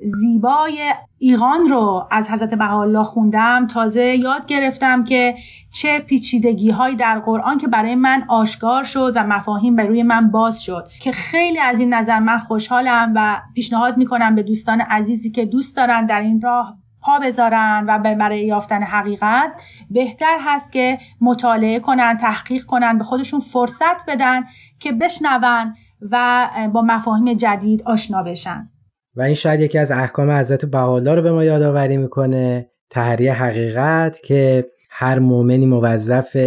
زیبای 0.04 0.94
ایقان 1.28 1.68
رو 1.68 2.08
از 2.12 2.30
حضرت 2.30 2.54
بهاءالله 2.54 3.04
خوندم 3.04 3.68
تازه 3.68 4.04
یاد 4.04 4.46
گرفتم 4.46 5.04
که 5.04 5.36
چه 5.74 6.00
پیچیدگی 6.00 6.70
هایی 6.70 6.96
در 6.96 7.20
قرآن 7.20 7.58
که 7.58 7.68
برای 7.68 7.96
من 7.96 8.26
آشکار 8.28 8.84
شد 8.84 9.14
و 9.16 9.24
مفاهیم 9.24 9.76
به 9.76 9.86
روی 9.86 10.04
من 10.04 10.32
باز 10.32 10.64
شد. 10.64 10.88
که 11.02 11.12
خیلی 11.12 11.60
از 11.60 11.80
این 11.80 11.94
نظر 11.94 12.20
من 12.20 12.38
خوشحالم 12.38 13.14
و 13.16 13.42
پیشنهاد 13.54 13.98
می‌کنم 13.98 14.36
به 14.36 14.44
دوستان 14.44 14.82
عزیزی 14.82 15.32
که 15.32 15.46
دوست 15.46 15.76
دارن 15.76 16.06
در 16.06 16.22
این 16.22 16.42
راه 16.42 16.78
پا 17.02 17.20
بذارن 17.20 17.86
و 17.88 18.00
برای 18.00 18.46
یافتن 18.46 18.82
حقیقت. 18.82 19.52
بهتر 19.92 20.38
هست 20.46 20.72
که 20.72 21.00
مطالعه 21.22 21.80
کنن 21.80 22.18
تحقیق 22.18 22.66
کنن 22.66 22.98
به 22.98 23.04
خودشون 23.04 23.40
فرصت 23.40 24.06
بدن 24.08 24.44
که 24.80 24.92
بشنون 24.92 25.76
و 26.12 26.48
با 26.74 26.82
مفاهیم 26.82 27.34
جدید 27.34 27.84
آشنا 27.84 28.24
بشن. 28.24 28.70
و 29.16 29.22
این 29.22 29.36
شاید 29.36 29.60
یکی 29.60 29.78
از 29.78 29.92
احکام 29.92 30.32
حضرت 30.32 30.66
بهاءالله 30.66 31.16
رو 31.16 31.22
به 31.22 31.32
ما 31.32 31.44
یادآوری 31.44 31.98
می‌کنه. 31.98 32.70
تحریه 32.90 33.34
حقیقت 33.34 34.20
که 34.24 34.66
هر 34.92 35.20
مؤمنی 35.20 35.66
موظف 35.66 36.38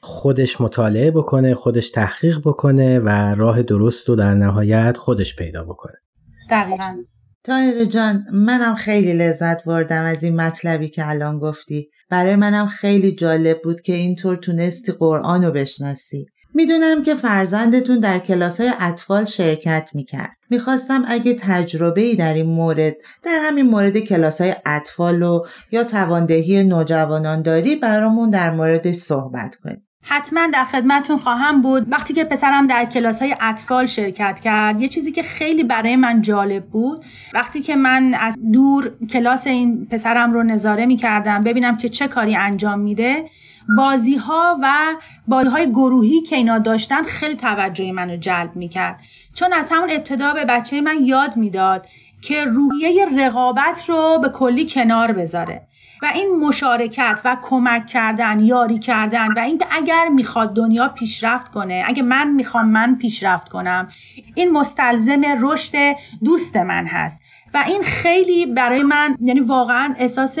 خودش 0.00 0.60
مطالعه 0.60 1.10
بکنه 1.10 1.54
خودش 1.54 1.90
تحقیق 1.90 2.40
بکنه 2.44 2.98
و 2.98 3.08
راه 3.34 3.62
درست 3.62 4.08
رو 4.08 4.16
در 4.16 4.34
نهایت 4.34 4.96
خودش 4.96 5.36
پیدا 5.36 5.64
بکنه. 5.64 5.94
دقیقا. 6.50 6.96
تایر 7.44 7.84
جان 7.84 8.24
منم 8.32 8.74
خیلی 8.74 9.12
لذت 9.12 9.64
بردم 9.64 10.02
از 10.02 10.24
این 10.24 10.36
مطلبی 10.36 10.88
که 10.88 11.08
الان 11.08 11.38
گفتی. 11.38 11.90
برای 12.10 12.36
منم 12.36 12.66
خیلی 12.66 13.12
جالب 13.12 13.62
بود 13.62 13.80
که 13.80 13.92
اینطور 13.92 14.36
تونستی 14.36 14.92
قرآن 14.92 15.44
رو 15.44 15.52
بشناسی. 15.52 16.26
می‌دونم 16.54 17.02
که 17.02 17.14
فرزندتون 17.14 18.00
در 18.00 18.18
کلاس 18.18 18.60
های 18.60 18.72
اطفال 18.80 19.24
شرکت 19.24 19.90
می‌کرد. 19.94 20.36
می‌خواستم 20.50 21.04
اگه 21.08 21.34
تجربه 21.34 22.00
ای 22.00 22.16
در 22.16 22.34
این 22.34 22.46
مورد 22.46 22.96
در 23.22 23.38
همین 23.42 23.66
مورد 23.66 23.98
کلاس 23.98 24.40
های 24.40 24.54
اطفال 24.66 25.22
و 25.22 25.44
یا 25.72 25.84
تواندهی 25.84 26.64
نوجوانان 26.64 27.42
داری 27.42 27.76
برامون 27.76 28.30
در 28.30 28.50
موردش 28.50 28.96
صحبت 28.96 29.56
کنید. 29.56 29.88
حتما 30.10 30.46
در 30.52 30.64
خدمتون 30.64 31.18
خواهم 31.18 31.62
بود 31.62 31.92
وقتی 31.92 32.14
که 32.14 32.24
پسرم 32.24 32.66
در 32.66 32.84
کلاس 32.84 33.22
های 33.22 33.36
اطفال 33.40 33.86
شرکت 33.86 34.40
کرد 34.40 34.80
یه 34.80 34.88
چیزی 34.88 35.12
که 35.12 35.22
خیلی 35.22 35.64
برای 35.64 35.96
من 35.96 36.22
جالب 36.22 36.64
بود 36.64 37.04
وقتی 37.34 37.60
که 37.60 37.76
من 37.76 38.14
از 38.14 38.34
دور 38.52 38.92
کلاس 39.10 39.46
این 39.46 39.86
پسرم 39.86 40.32
رو 40.32 40.42
نظاره 40.42 40.86
می 40.86 40.96
کردم 40.96 41.44
ببینم 41.44 41.76
که 41.76 41.88
چه 41.88 42.08
کاری 42.08 42.36
انجام 42.36 42.80
میده 42.80 43.24
بازی 43.76 44.16
ها 44.16 44.58
و 44.62 44.94
بازی 45.28 45.48
های 45.48 45.70
گروهی 45.70 46.20
که 46.20 46.36
اینا 46.36 46.58
داشتن 46.58 47.02
خیلی 47.02 47.36
توجه 47.36 47.92
منو 47.92 48.16
جلب 48.16 48.56
می‌کرد. 48.56 49.00
چون 49.34 49.52
از 49.52 49.68
همون 49.70 49.90
ابتدا 49.90 50.32
به 50.32 50.44
بچه 50.44 50.80
من 50.80 50.96
یاد 51.04 51.36
می‌داد 51.36 51.86
که 52.22 52.44
روحیه 52.44 53.06
رقابت 53.18 53.88
رو 53.88 54.18
به 54.22 54.28
کلی 54.28 54.66
کنار 54.66 55.12
بذاره 55.12 55.62
و 56.02 56.06
این 56.14 56.36
مشارکت 56.40 57.20
و 57.24 57.36
کمک 57.42 57.86
کردن 57.86 58.40
یاری 58.40 58.78
کردن 58.78 59.32
و 59.32 59.38
اینکه 59.38 59.66
اگر 59.70 60.08
می‌خواد 60.08 60.54
دنیا 60.54 60.88
پیشرفت 60.88 61.52
کنه 61.52 61.84
اگه 61.86 62.02
من 62.02 62.30
می‌خوام 62.30 62.68
من 62.68 62.94
پیشرفت 62.94 63.48
کنم 63.48 63.88
این 64.34 64.52
مستلزم 64.52 65.22
رشد 65.40 65.96
دوست 66.24 66.56
من 66.56 66.86
هست. 66.86 67.20
و 67.54 67.64
این 67.66 67.82
خیلی 67.82 68.46
برای 68.46 68.82
من 68.82 69.16
یعنی 69.20 69.40
واقعا 69.40 69.94
احساس 69.98 70.38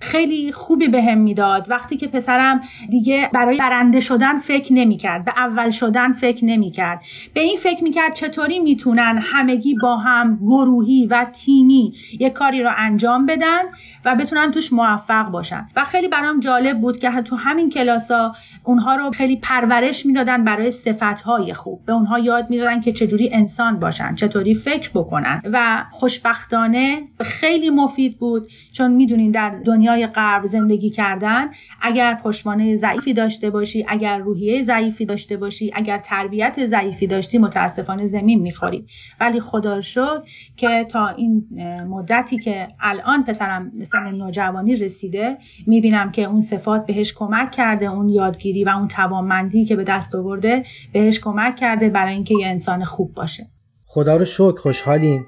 خیلی 0.00 0.52
خوبی 0.52 0.88
بهم 0.88 1.04
به 1.04 1.14
می‌داد. 1.14 1.66
وقتی 1.70 1.96
که 1.96 2.06
پسرم 2.06 2.60
دیگه 2.90 3.30
برای 3.32 3.56
برنده 3.56 4.00
شدن 4.00 4.38
فکر 4.38 4.72
نمی‌کرد 4.72 5.24
به 5.24 5.32
اول 5.36 5.70
شدن 5.70 6.12
فکر 6.12 6.44
نمی‌کرد. 6.44 7.02
به 7.34 7.40
این 7.40 7.56
فکر 7.56 7.84
می‌کرد 7.84 8.14
چطوری 8.14 8.58
می‌تونن 8.58 9.18
همگی 9.22 9.74
با 9.82 9.96
هم 9.96 10.36
گروهی 10.36 11.06
و 11.06 11.24
تیمی 11.24 11.92
یک 12.20 12.32
کاری 12.32 12.62
رو 12.62 12.70
انجام 12.76 13.26
بدن 13.26 13.62
و 14.04 14.16
بتونن 14.16 14.50
توش 14.50 14.72
موفق 14.72 15.30
باشن. 15.30 15.66
و 15.76 15.84
خیلی 15.84 16.08
برام 16.08 16.40
جالب 16.40 16.80
بود 16.80 16.98
که 16.98 17.10
تو 17.10 17.36
همین 17.36 17.70
کلاسا 17.70 18.34
اونها 18.64 18.96
رو 18.96 19.10
خیلی 19.10 19.36
پرورش 19.36 20.06
می‌دادن 20.06 20.44
برای 20.44 20.70
صفتهای 20.70 21.54
خوب. 21.54 21.80
به 21.86 21.92
اونها 21.92 22.18
یاد 22.18 22.50
می‌دادن 22.50 22.80
که 22.80 22.92
چجوری 22.92 23.30
انسان 23.32 23.78
باشن 23.78 24.14
چطوری 24.14 24.54
فکر 24.54 24.90
بکنن. 24.94 25.42
و 25.52 25.84
خوشبختانه 25.90 27.02
خیلی 27.20 27.70
مفید 27.70 28.18
بود 28.18 28.48
چون 28.72 28.90
می‌دونین 28.90 29.30
در 29.30 29.50
دنیا 29.64 29.89
دنیای 29.90 30.06
غرب 30.06 30.46
زندگی 30.46 30.90
کردن 30.90 31.50
اگر 31.80 32.14
پشتوانه 32.14 32.76
ضعیفی 32.76 33.14
داشته 33.14 33.50
باشی 33.50 33.84
اگر 33.88 34.18
روحیه 34.18 34.62
ضعیفی 34.62 35.06
داشته 35.06 35.36
باشی 35.36 35.70
اگر 35.74 35.98
تربیت 35.98 36.66
ضعیفی 36.66 37.06
داشتی 37.06 37.38
متاسفانه 37.38 38.06
زمین 38.06 38.40
می‌خوری. 38.40 38.86
ولی 39.20 39.40
خدا 39.40 39.80
شد 39.80 40.24
که 40.56 40.86
تا 40.90 41.08
این 41.08 41.44
مدتی 41.88 42.38
که 42.38 42.68
الان 42.80 43.24
پسرم 43.24 43.72
مثلا 43.74 44.10
نوجوانی 44.10 44.76
رسیده 44.76 45.38
می‌بینم 45.66 46.12
که 46.12 46.24
اون 46.24 46.40
صفات 46.40 46.86
بهش 46.86 47.12
کمک 47.12 47.50
کرده 47.50 47.86
اون 47.86 48.08
یادگیری 48.08 48.64
و 48.64 48.68
اون 48.68 48.88
توانمندی 48.88 49.64
که 49.64 49.76
به 49.76 49.84
دست 49.84 50.14
آورده 50.14 50.64
بهش 50.92 51.20
کمک 51.20 51.56
کرده 51.56 51.88
برای 51.88 52.14
اینکه 52.14 52.34
یه 52.34 52.46
انسان 52.46 52.84
خوب 52.84 53.14
باشه. 53.14 53.46
خدا 53.86 54.16
رو 54.16 54.24
شکر 54.24 54.58
خوشحالیم. 54.58 55.26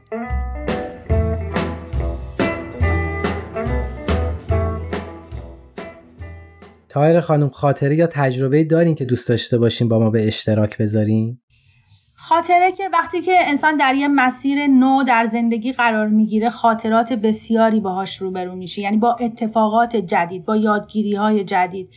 تایر 6.93 7.21
خانم 7.21 7.51
خاطره 7.51 7.97
یا 7.97 8.07
تجربه 8.07 8.65
دارین 8.65 8.95
که 8.95 9.05
دوست 9.05 9.29
داشته 9.29 9.59
باشین 9.59 9.89
با 9.89 9.99
ما 9.99 10.11
به 10.11 10.27
اشتراک 10.27 10.79
بذارین؟ 10.79 11.42
خاطره 12.25 12.73
که 12.73 12.89
وقتی 12.93 13.21
که 13.21 13.39
انسان 13.41 13.77
در 13.77 13.95
یه 13.95 14.09
مسیر 14.09 14.67
نو 14.67 15.05
در 15.05 15.27
زندگی 15.27 15.73
قرار 15.73 16.09
می‌گیره 16.09 16.51
خاطرات 16.51 17.13
بسیاری 17.13 17.81
باهاش 17.81 18.17
روبرو 18.17 18.55
میشه. 18.55 18.83
یعنی 18.83 18.97
با 18.97 19.17
اتفاقات 19.21 19.97
جدید 19.97 20.45
با 20.45 20.57
یادگیری 20.57 21.15
های 21.15 21.45
جدید 21.45 21.89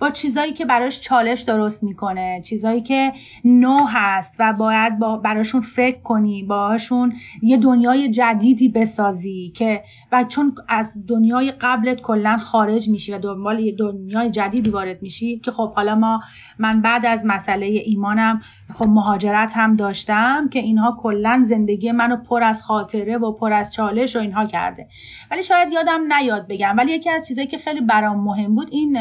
با 0.00 0.10
چیزایی 0.10 0.52
که 0.52 0.64
براش 0.64 1.00
چالش 1.00 1.40
درست 1.40 1.82
می‌کنه 1.82 2.42
چیزایی 2.44 2.80
که 2.80 3.12
نو 3.44 3.86
هست 3.88 4.34
و 4.38 4.52
باید 4.52 4.98
با 4.98 5.16
براشون 5.16 5.60
فکر 5.60 6.00
کنی 6.00 6.42
باهاشون 6.42 7.12
یه 7.42 7.56
دنیای 7.56 8.10
جدیدی 8.10 8.68
بسازی 8.68 9.52
که 9.56 9.82
و 10.12 10.24
چون 10.24 10.54
از 10.68 11.06
دنیای 11.08 11.52
قبلت 11.52 12.00
کلا 12.00 12.38
خارج 12.38 12.88
میشی 12.88 13.12
و 13.12 13.18
دنبال 13.18 13.58
یه 13.58 13.76
دنیای 13.76 14.30
جدیدی 14.30 14.70
وارد 14.70 15.02
میشی 15.02 15.38
که 15.38 15.50
خب 15.50 15.74
حالا 15.74 15.94
ما 15.94 16.20
من 16.58 16.80
بعد 16.80 17.06
از 17.06 17.20
مسئله 17.24 17.66
ایمانم 17.66 18.42
خب 18.74 18.88
مهاجرت 18.88 19.52
هم 19.54 19.73
داشتم 19.76 20.48
که 20.48 20.58
اینها 20.58 20.98
کلا 21.02 21.42
زندگی 21.46 21.92
منو 21.92 22.16
پر 22.16 22.42
از 22.42 22.62
خاطره 22.62 23.18
و 23.18 23.32
پر 23.32 23.52
از 23.52 23.74
چالش 23.74 24.16
و 24.16 24.18
اینها 24.18 24.46
کرده. 24.46 24.88
ولی 25.30 25.42
شاید 25.42 25.72
یادم 25.72 26.12
نیاد 26.12 26.48
بگم 26.48 26.74
ولی 26.78 26.92
یکی 26.92 27.10
از 27.10 27.28
چیزایی 27.28 27.46
که 27.46 27.58
خیلی 27.58 27.80
برام 27.80 28.24
مهم 28.24 28.54
بود 28.54 28.68
این 28.70 28.98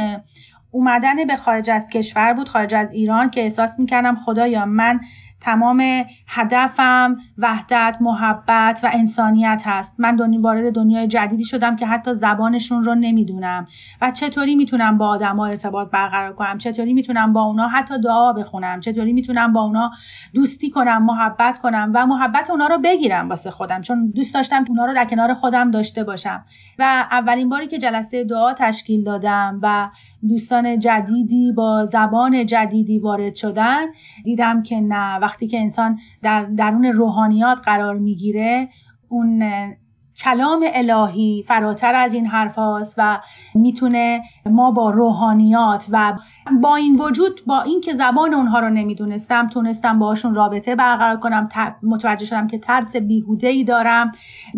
اومدن 0.72 1.27
به 1.27 1.36
خارج 1.36 1.70
از 1.70 1.89
کشور 1.89 2.34
بود 2.34 2.50
خارج 2.50 2.74
از 2.74 2.92
ایران 2.92 3.30
که 3.30 3.42
احساس 3.42 3.80
می‌کردم 3.80 4.15
خدایا 4.15 4.65
من 4.65 5.00
تمام 5.44 6.06
هدفم 6.28 7.18
وحدت 7.38 7.98
محبت 8.02 8.80
و 8.84 8.90
انسانیت 8.94 9.62
هست. 9.66 9.96
من 9.98 10.16
دنیا 10.16 10.42
وارد 10.42 10.74
دنیای 10.74 11.08
جدیدی 11.08 11.46
شدم 11.46 11.76
که 11.76 11.86
حتی 11.86 12.14
زبانشون 12.14 12.84
رو 12.84 12.96
نمی‌دونم. 12.96 13.68
و 14.02 14.12
چطوری 14.12 14.56
می‌تونم 14.56 14.98
با 14.98 15.08
آدما 15.08 15.46
ارتباط 15.46 15.92
برقرار 15.92 16.34
کنم؟ 16.34 16.58
چطوری 16.58 16.94
می‌تونم 16.94 17.34
با 17.34 17.44
اونا 17.44 17.68
حتی 17.68 18.02
دعا 18.02 18.34
بخونم؟ 18.34 18.80
چطوری 18.80 19.14
می‌تونم 19.14 19.54
با 19.54 19.62
اونا 19.62 19.92
دوستی 20.34 20.70
کنم 20.70 21.06
محبت 21.06 21.60
کنم 21.60 21.92
و 21.94 22.06
محبت 22.06 22.50
اونا 22.50 22.68
رو 22.68 22.80
بگیرم 22.80 23.30
واسه 23.30 23.52
خودم؟ 23.52 23.82
چون 23.82 24.12
دوست 24.16 24.34
داشتم 24.34 24.66
اونا 24.70 24.86
رو 24.86 24.94
در 24.94 25.06
کنار 25.06 25.34
خودم 25.34 25.72
داشته 25.72 26.04
باشم. 26.04 26.46
و 26.80 27.06
اولین 27.12 27.50
باری 27.50 27.68
که 27.68 27.78
جلسه 27.78 28.24
دعا 28.24 28.54
تشکیل 28.54 29.04
دادم 29.04 29.60
و 29.62 29.90
دوستان 30.27 30.80
جدیدی 30.80 31.51
با 31.51 31.86
زبان 31.86 32.46
جدیدی 32.46 33.00
وارد 33.00 33.36
شدن. 33.36 33.86
دیدم 34.24 34.63
که 34.63 34.82
نه. 34.82 35.20
وقتی 35.20 35.48
که 35.48 35.60
انسان 35.60 36.00
در 36.22 36.46
درون 36.46 36.86
روحانیات 36.86 37.60
قرار 37.65 37.96
می‌گیره 37.98 38.70
اون 39.10 39.44
کلام 40.18 40.65
الهی 40.74 41.44
فراتر 41.48 41.96
از 41.96 42.13
این 42.13 42.25
حرف 42.25 42.56
هاست 42.56 42.96
و 42.98 43.20
می‌تونه 43.56 44.22
ما 44.46 44.72
با 44.72 44.89
روحانیات 44.89 45.86
و 45.92 46.18
با 46.62 46.75
این 46.75 46.96
وجود 46.96 47.42
با 47.48 47.62
اینکه 47.62 47.94
زبان 47.94 48.34
اونها 48.34 48.60
رو 48.60 48.70
نمی‌دونستم 48.70 49.50
تونستم 49.50 50.00
باشون 50.00 50.36
رابطه 50.36 50.75
برقرار 50.75 51.18
کنم 51.18 51.50
متوجه 51.84 52.25
شدم 52.25 52.48
که 52.48 52.58
ترس 52.58 52.96
بیهوده 52.96 53.48
ای 53.48 53.63
دارم 53.63 54.12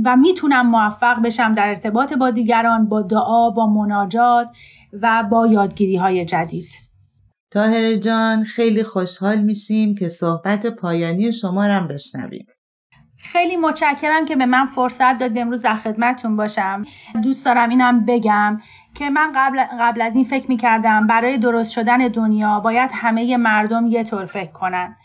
و 0.04 0.16
می‌تونم 0.16 0.70
موفق 0.70 1.22
بشم 1.22 1.54
در 1.54 1.70
ارتباط 1.70 2.14
با 2.14 2.32
دیگران 2.32 2.90
با 2.90 3.02
دعا 3.02 3.50
با 3.50 3.68
مناجات. 3.68 4.50
و 5.02 5.24
با 5.32 5.48
یادگیری 5.48 5.96
های 5.96 6.26
جدید. 6.26 6.70
تاهر 7.52 7.96
جان 7.96 8.44
خیلی 8.44 8.84
خوشحال 8.84 9.42
میشیم 9.42 9.96
که 9.96 10.10
صحبت 10.10 10.66
پایانی 10.66 11.34
شما 11.34 11.68
رو 11.68 11.88
بشنویم. 11.88 12.46
خیلی 13.18 13.56
متشکرم 13.56 14.26
که 14.26 14.36
به 14.36 14.46
من 14.46 14.66
فرصت 14.66 15.18
داد 15.18 15.38
امروز 15.38 15.62
در 15.62 15.76
خدمتتون 15.76 16.38
باشم. 16.38 16.86
دوست 17.24 17.46
دارم 17.46 17.70
اینم 17.70 18.06
بگم 18.06 18.62
که 18.96 19.10
من 19.10 19.32
قبل, 19.36 19.64
قبل 19.80 20.02
از 20.02 20.16
این 20.16 20.26
فکر 20.26 20.46
می‌کردم 20.48 21.08
برای 21.08 21.38
درست 21.38 21.72
شدن 21.72 22.08
دنیا 22.08 22.60
باید 22.60 22.90
همه 22.94 23.38
مردم 23.38 23.88
یه 23.88 24.04
طور 24.04 24.26
فکر 24.26 24.52
کنن. 24.52 24.96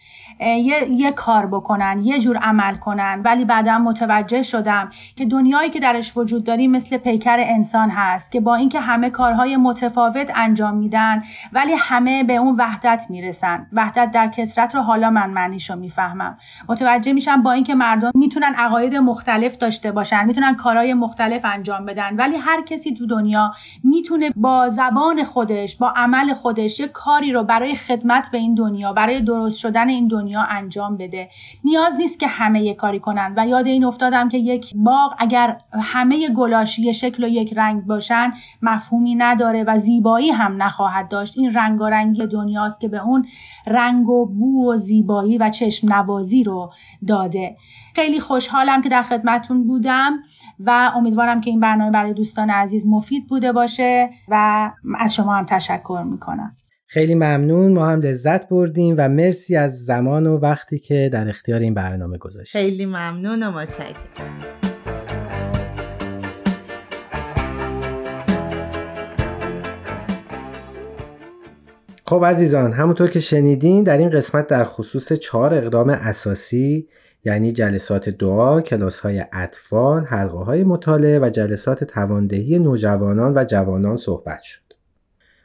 یه،, 0.41 0.91
یه 0.91 1.13
کار 1.13 1.47
بکنن 1.47 2.01
یه 2.05 2.19
جور 2.19 2.37
عمل 2.37 2.77
کنن. 2.77 3.23
ولی 3.25 3.45
بعدا 3.45 3.79
متوجه 3.79 4.43
شدم 4.43 4.91
که 5.17 5.27
دنیایی 5.27 5.71
که 5.71 5.81
درش 5.81 6.17
وجود 6.17 6.45
داریم 6.45 6.71
مثل 6.71 6.97
پیکر 6.97 7.37
انسان 7.39 7.91
هست 7.91 8.33
که 8.33 8.41
با 8.41 8.55
اینکه 8.55 8.81
همه 8.81 9.11
کارهای 9.11 9.57
متفاوت 9.57 10.31
انجام 10.35 10.75
میدن 10.75 11.23
ولی 11.53 11.73
همه 11.79 12.25
به 12.25 12.37
اون 12.37 12.57
وحدت 12.57 13.07
می‌رسن. 13.09 13.67
وحدت 13.73 14.11
در 14.11 14.29
کسرت 14.29 14.75
رو 14.75 14.81
حالا 14.81 15.11
من 15.11 15.31
معنیشو 15.31 15.77
می‌فهمم. 15.77 16.39
متوجه 16.69 17.13
میشم 17.13 17.43
با 17.43 17.53
اینکه 17.53 17.75
مردم 17.75 18.11
می‌تونن 18.15 18.55
عقاید 18.55 18.95
مختلف 18.95 19.57
داشته 19.57 19.93
باشن 19.93 20.27
می‌تونن 20.27 20.55
کارهای 20.55 20.95
مختلف 20.95 21.45
انجام 21.45 21.87
بدن 21.87 22.17
ولی 22.17 22.37
هر 22.37 22.63
کسی 22.63 22.95
تو 22.95 23.07
دنیا 23.07 23.53
می‌تونه 23.85 24.31
با 24.37 24.71
زبان 24.71 25.25
خودش 25.25 25.77
با 25.77 25.93
عمل 25.97 26.35
خودش 26.35 26.81
یه 26.81 26.89
کاری 26.89 27.33
رو 27.33 27.45
برای 27.45 27.75
خدمت 27.75 28.31
به 28.31 28.39
این 28.39 28.55
دنیا 28.55 28.93
برای 28.93 29.21
درست 29.21 29.59
شدن 29.59 29.89
این 29.89 30.09
دنیا 30.09 30.30
انجام 30.39 30.97
بده. 30.97 31.29
نیاز 31.65 31.97
نیست 31.97 32.21
که 32.21 32.27
همه 32.27 32.63
یه 32.63 32.75
کاری 32.75 33.01
کنن. 33.01 33.35
و 33.37 33.47
یاد 33.47 33.67
این 33.67 33.85
افتادم 33.85 34.29
که 34.29 34.39
یک 34.39 34.73
باغ 34.75 35.15
اگر 35.19 35.61
همه 35.73 36.29
گلاش 36.29 36.79
یه 36.79 36.93
شکل 36.93 37.25
و 37.25 37.29
یک 37.29 37.55
رنگ 37.57 37.87
باشن 37.87 38.33
مفهومی 38.63 39.15
نداره 39.15 39.65
و 39.65 39.79
زیبایی 39.79 40.31
هم 40.31 40.63
نخواهد 40.63 41.09
داشت. 41.09 41.39
این 41.39 41.55
رنگارنگی 41.55 42.27
دنیاست 42.27 42.81
که 42.81 42.89
به 42.89 43.05
اون 43.05 43.27
رنگ 43.67 44.09
و 44.09 44.27
بو 44.27 44.73
و 44.73 44.77
زیبایی 44.77 45.39
و 45.39 45.51
چشم 45.51 45.93
نوازی 45.93 46.45
رو 46.45 46.73
داده. 47.09 47.57
خیلی 47.95 48.21
خوشحالم 48.21 48.83
که 48.83 48.89
در 48.89 49.03
خدمتون 49.03 49.67
بودم 49.67 50.19
و 50.61 50.93
امیدوارم 50.95 51.41
که 51.41 51.51
این 51.51 51.61
برنامه 51.61 51.91
برای 51.91 52.15
دوستان 52.15 52.51
عزیز 52.51 52.87
مفید 52.87 53.27
بوده 53.27 53.53
باشه 53.53 54.11
و 54.29 54.71
از 54.99 55.15
شما 55.15 55.35
هم 55.35 55.47
تشکر 55.47 56.03
می‌کنم. 56.07 56.57
خیلی 56.93 57.15
ممنون. 57.15 57.73
ما 57.73 57.89
هم 57.89 58.01
لذت 58.01 58.49
بردیم 58.49 58.95
و 58.99 59.09
مرسی 59.09 59.57
از 59.57 59.85
زمان 59.85 60.27
و 60.27 60.39
وقتی 60.39 60.79
که 60.79 61.11
در 61.13 61.29
اختیار 61.29 61.61
این 61.61 61.75
برنامه 61.75 62.19
گذاشتیم 62.19 62.63
خیلی 62.63 62.87
ممنون 62.87 63.43
و 63.43 63.51
متشکرم. 63.51 64.39
خب 72.07 72.25
عزیزان 72.25 72.73
همونطور 72.73 73.11
که 73.11 73.21
شنیدین 73.21 73.85
در 73.85 73.99
این 73.99 74.11
قسمت 74.11 74.47
در 74.47 74.65
خصوص 74.65 75.13
چهار 75.13 75.55
اقدام 75.55 75.89
اساسی 75.91 76.89
یعنی 77.25 77.53
جلسات 77.53 78.09
دعا، 78.09 78.61
کلاس 78.61 79.01
های 79.01 79.25
اطفال، 79.33 80.05
حلقه 80.05 80.39
های 80.39 80.65
مطالعه 80.65 81.19
و 81.19 81.31
جلسات 81.31 81.85
تواندهی 81.85 82.59
نوجوانان 82.59 83.33
و 83.39 83.45
جوانان 83.45 83.97
صحبت 83.97 84.43
شد. 84.43 84.70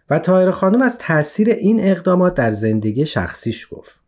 و 0.10 0.20
تایر 0.20 0.52
خانم 0.52 0.82
از 0.82 0.98
تاثیر 0.98 1.50
این 1.50 1.80
اقدامات 1.80 2.34
در 2.34 2.52
زندگی 2.52 3.06
شخصیش 3.06 3.68
گفت. 3.72 4.06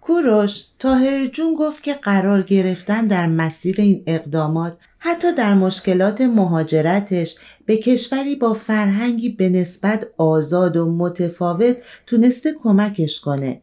کوروش 0.00 0.64
تاهر 0.78 1.26
جون 1.26 1.54
گفت 1.54 1.82
که 1.82 1.94
قرار 1.94 2.42
گرفتن 2.42 3.06
در 3.06 3.26
مسیر 3.26 3.76
این 3.78 4.02
اقدامات 4.06 4.76
حتی 4.98 5.34
در 5.34 5.54
مشکلات 5.54 6.20
مهاجرتش 6.20 7.36
به 7.66 7.76
کشوری 7.76 8.36
با 8.36 8.54
فرهنگی 8.54 9.28
به 9.28 9.48
نسبت 9.48 10.06
آزاد 10.16 10.76
و 10.76 10.92
متفاوت 10.92 11.76
تونسته 12.06 12.52
کمکش 12.62 13.20
کنه 13.20 13.62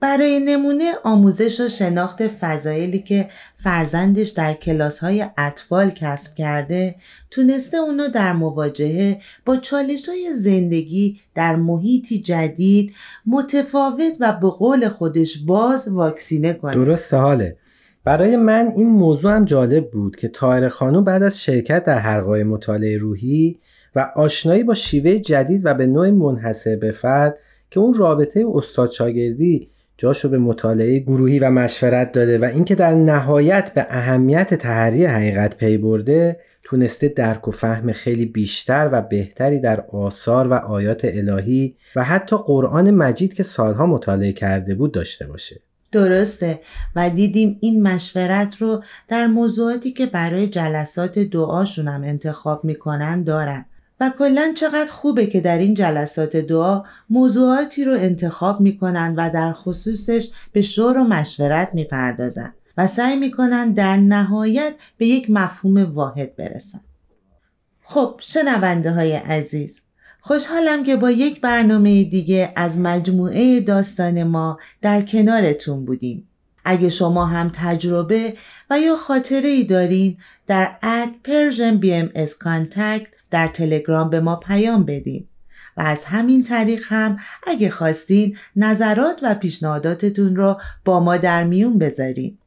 برای 0.00 0.40
نمونه 0.40 0.92
آموزش 1.04 1.60
و 1.60 1.68
شناخت 1.68 2.26
فضایلی 2.26 2.98
که 2.98 3.28
فرزندش 3.56 4.28
در 4.28 4.52
کلاس 4.52 4.98
های 4.98 5.26
اطفال 5.38 5.90
کسب 5.90 6.34
کرده 6.34 6.94
تونسته 7.30 7.76
اونو 7.76 8.08
در 8.08 8.32
مواجهه 8.32 9.20
با 9.46 9.56
چالش 9.56 10.08
های 10.08 10.34
زندگی 10.34 11.20
در 11.34 11.56
محیطی 11.56 12.18
جدید 12.18 12.94
متفاوت 13.26 14.16
و 14.20 14.32
به 14.32 14.50
قول 14.50 14.88
خودش 14.88 15.38
باز 15.38 15.88
واکسینه 15.88 16.52
کنه. 16.52 16.74
درست 16.74 17.14
حاله. 17.14 17.56
برای 18.04 18.36
من 18.36 18.72
این 18.76 18.88
موضوع 18.88 19.32
هم 19.32 19.44
جالب 19.44 19.90
بود 19.90 20.16
که 20.16 20.28
تایر 20.28 20.68
خانو 20.68 21.02
بعد 21.02 21.22
از 21.22 21.42
شرکت 21.42 21.84
در 21.84 21.98
حلقای 21.98 22.44
مطالعه 22.44 22.98
روحی 22.98 23.58
و 23.94 24.10
آشنایی 24.16 24.62
با 24.62 24.74
شیوه 24.74 25.18
جدید 25.18 25.62
و 25.64 25.74
به 25.74 25.86
نوع 25.86 26.10
منحصر 26.10 26.76
به 26.76 26.90
فرد 26.90 27.38
که 27.70 27.80
اون 27.80 27.94
رابطه 27.94 28.44
استاد 28.54 28.90
شاگردی 28.90 29.70
جاشو 29.98 30.28
به 30.28 30.38
مطالعه 30.38 30.98
گروهی 30.98 31.38
و 31.38 31.50
مشورت 31.50 32.12
داده 32.12 32.38
و 32.38 32.44
اینکه 32.44 32.74
در 32.74 32.94
نهایت 32.94 33.74
به 33.74 33.86
اهمیت 33.90 34.54
تحری 34.54 35.04
حقیقت 35.04 35.56
پی 35.56 35.78
برده 35.78 36.40
تونسته 36.62 37.08
درک 37.08 37.48
و 37.48 37.50
فهم 37.50 37.92
خیلی 37.92 38.26
بیشتر 38.26 38.88
و 38.92 39.02
بهتری 39.02 39.60
در 39.60 39.84
آثار 39.92 40.48
و 40.48 40.54
آیات 40.54 41.00
الهی 41.04 41.76
و 41.96 42.04
حتی 42.04 42.36
قرآن 42.36 42.90
مجید 42.90 43.34
که 43.34 43.42
سالها 43.42 43.86
مطالعه 43.86 44.32
کرده 44.32 44.74
بود 44.74 44.92
داشته 44.92 45.26
باشه. 45.26 45.60
درسته. 45.92 46.60
و 46.96 47.10
دیدیم 47.10 47.58
این 47.60 47.82
مشورت 47.82 48.56
رو 48.56 48.82
در 49.08 49.26
موضوعاتی 49.26 49.92
که 49.92 50.06
برای 50.06 50.46
جلسات 50.46 51.18
دعاشون 51.18 51.88
هم 51.88 52.04
انتخاب 52.04 52.64
می‌کنن 52.64 53.22
دارن. 53.22 53.64
و 54.00 54.12
کلا 54.18 54.52
چقدر 54.56 54.90
خوبه 54.90 55.26
که 55.26 55.40
در 55.40 55.58
این 55.58 55.74
جلسات 55.74 56.36
دعا 56.36 56.82
موضوعاتی 57.10 57.84
رو 57.84 57.92
انتخاب 57.92 58.60
می‌کنن 58.60 59.14
و 59.16 59.30
در 59.30 59.52
خصوصش 59.52 60.30
به 60.52 60.62
شور 60.62 60.98
و 60.98 61.04
مشورت 61.04 61.70
می‌پردازن 61.74 62.54
و 62.76 62.86
سعی 62.86 63.16
می‌کنن 63.16 63.72
در 63.72 63.96
نهایت 63.96 64.74
به 64.98 65.06
یک 65.06 65.30
مفهوم 65.30 65.94
واحد 65.94 66.36
برسن 66.36 66.80
خب 67.82 68.20
شنونده 68.20 68.90
های 68.90 69.12
عزیز 69.12 69.80
خوشحالم 70.20 70.84
که 70.84 70.96
با 70.96 71.10
یک 71.10 71.40
برنامه 71.40 72.04
دیگه 72.04 72.52
از 72.56 72.78
مجموعه 72.78 73.60
داستان 73.60 74.22
ما 74.22 74.58
در 74.82 75.02
کنارتون 75.02 75.84
بودیم. 75.84 76.28
اگه 76.64 76.90
شما 76.90 77.26
هم 77.26 77.52
تجربه 77.54 78.36
و 78.70 78.80
یا 78.80 78.96
خاطره 78.96 79.48
ای 79.48 79.64
دارین 79.64 80.16
در 80.46 80.76
at 80.82 81.08
Persian 81.24 81.76
BMS 81.76 82.38
Contact 82.38 83.06
در 83.30 83.48
تلگرام 83.48 84.10
به 84.10 84.20
ما 84.20 84.36
پیام 84.36 84.84
بدین 84.84 85.28
و 85.76 85.80
از 85.80 86.04
همین 86.04 86.42
طریق 86.42 86.84
هم 86.88 87.18
اگه 87.46 87.70
خواستین 87.70 88.36
نظرات 88.56 89.20
و 89.22 89.34
پیشنهاداتتون 89.34 90.36
رو 90.36 90.60
با 90.84 91.00
ما 91.00 91.16
در 91.16 91.44
میون 91.44 91.78
بذارین. 91.78 92.38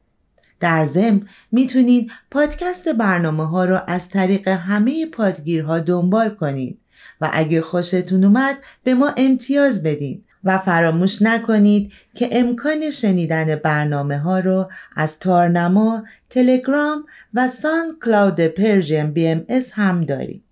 در 0.60 0.84
ضمن 0.84 1.22
می‌تونین 1.52 2.10
پادکست 2.30 2.88
برنامه 2.88 3.46
ها 3.46 3.64
رو 3.64 3.80
از 3.86 4.08
طریق 4.08 4.48
همه 4.48 5.06
پادگیرها 5.06 5.78
دنبال 5.78 6.34
کنین 6.34 6.78
و 7.20 7.30
اگه 7.32 7.60
خوشتون 7.60 8.24
اومد 8.24 8.56
به 8.84 8.94
ما 8.94 9.14
امتیاز 9.16 9.82
بدین 9.82 10.24
و 10.44 10.58
فراموش 10.58 11.22
نکنید 11.22 11.92
که 12.14 12.28
امکان 12.32 12.90
شنیدن 12.90 13.54
برنامه 13.54 14.18
ها 14.18 14.40
رو 14.40 14.70
از 14.96 15.18
تارنما، 15.18 16.04
تلگرام 16.30 17.04
و 17.34 17.48
SoundCloud 17.48 18.40
Persian 18.40 19.12
BMS 19.12 19.44
هم 19.72 20.04
دارید. 20.04 20.44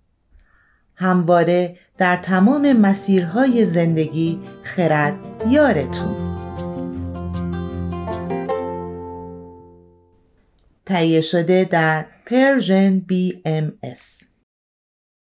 همواره 1.01 1.77
در 1.97 2.17
تمام 2.17 2.73
مسیرهای 2.73 3.65
زندگی 3.65 4.39
خرد 4.63 5.15
یارتون. 5.49 6.15
تهیه 10.85 11.21
شده 11.21 11.63
در 11.63 12.05
Persian 12.25 12.99
BMS 12.99 14.19